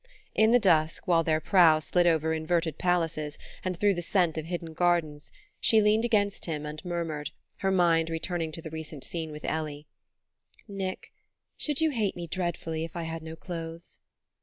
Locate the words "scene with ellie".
9.03-9.85